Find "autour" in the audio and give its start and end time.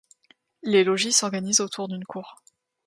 1.59-1.87